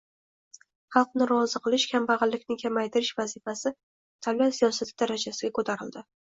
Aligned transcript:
Xalqni 0.95 1.27
rozi 1.31 1.61
qilish, 1.67 1.85
kambag‘allikni 1.91 2.57
kamaytirish 2.63 3.11
vazifasi 3.19 3.73
davlat 4.29 4.57
siyosati 4.61 4.97
darajasiga 5.05 5.55
ko‘tarildi. 5.61 6.05